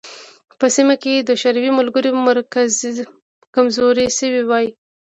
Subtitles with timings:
[0.59, 2.09] په سیمه کې د شوروي ملګري
[3.55, 4.67] کمزوري شوي وای.